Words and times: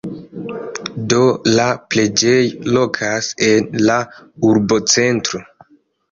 Do, 1.13 1.17
la 1.57 1.65
preĝejo 1.95 2.71
lokas 2.77 3.29
en 3.49 3.67
la 3.89 3.99
urbocentro. 4.49 5.43